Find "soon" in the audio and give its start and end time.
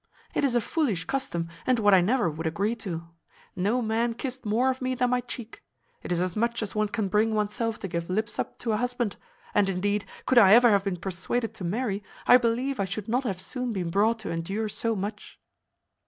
13.39-13.73